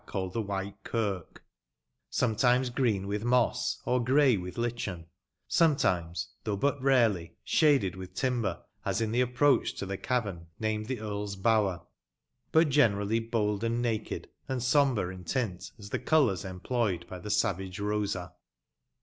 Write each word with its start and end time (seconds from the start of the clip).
457 0.07 0.19
ealled 0.19 0.33
the 0.33 0.51
White 0.51 0.93
Eirk; 0.95 1.43
sometiines 2.11 2.73
green 2.73 3.05
with 3.05 3.23
moss 3.23 3.79
or 3.85 4.03
^7 4.03 4.41
with 4.41 4.55
Hchen; 4.55 5.05
sometimes, 5.47 6.29
though 6.43 6.57
but 6.57 6.81
rarelj, 6.81 7.33
shaded 7.43 7.95
with 7.95 8.15
timber, 8.15 8.63
ai 8.83 8.93
in 8.99 9.11
the 9.11 9.21
approach 9.21 9.75
to 9.75 9.85
the 9.85 9.99
cayem 9.99 10.47
named 10.59 10.87
the 10.87 10.97
Earl'B 10.97 11.43
Bower; 11.43 11.85
bat 12.51 12.69
generallj 12.69 13.29
Dold 13.29 13.63
and 13.63 13.79
naked, 13.79 14.27
and 14.49 14.63
sombre 14.63 15.13
in 15.13 15.23
tint 15.23 15.71
as 15.77 15.91
the 15.91 15.99
colours 15.99 16.43
emplojed 16.45 17.05
bj 17.07 17.21
the 17.21 17.29
saTage 17.29 17.77
Bosa. 17.79 18.31